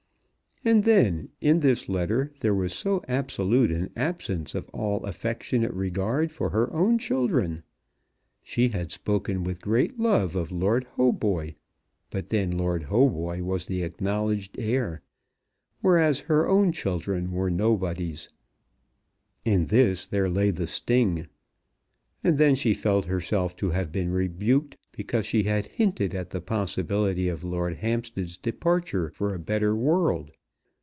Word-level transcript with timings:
And 0.63 0.83
then 0.83 1.29
in 1.41 1.61
this 1.61 1.89
letter 1.89 2.31
there 2.41 2.53
was 2.53 2.71
so 2.71 3.03
absolute 3.07 3.71
an 3.71 3.89
absence 3.95 4.53
of 4.53 4.69
all 4.69 5.03
affectionate 5.05 5.73
regard 5.73 6.31
for 6.31 6.51
her 6.51 6.71
own 6.71 6.99
children! 6.99 7.63
She 8.43 8.67
had 8.67 8.91
spoken 8.91 9.43
with 9.43 9.59
great 9.59 9.97
love 9.99 10.35
of 10.35 10.51
Lord 10.51 10.83
Hautboy; 10.97 11.55
but 12.11 12.29
then 12.29 12.51
Lord 12.51 12.83
Hautboy 12.83 13.41
was 13.41 13.65
the 13.65 13.81
acknowledged 13.81 14.55
heir, 14.59 15.01
whereas 15.79 16.19
her 16.19 16.47
own 16.47 16.71
children 16.71 17.31
were 17.31 17.49
nobodies. 17.49 18.29
In 19.43 19.65
this 19.65 20.05
there 20.05 20.29
lay 20.29 20.51
the 20.51 20.67
sting. 20.67 21.25
And 22.23 22.37
then 22.37 22.53
she 22.53 22.75
felt 22.75 23.05
herself 23.05 23.55
to 23.55 23.71
have 23.71 23.91
been 23.91 24.11
rebuked 24.11 24.77
because 24.91 25.25
she 25.25 25.41
had 25.41 25.65
hinted 25.65 26.13
at 26.13 26.29
the 26.29 26.39
possibility 26.39 27.29
of 27.29 27.43
Lord 27.43 27.77
Hampstead's 27.77 28.37
departure 28.37 29.09
for 29.09 29.33
a 29.33 29.39
better 29.39 29.75
world. 29.75 30.29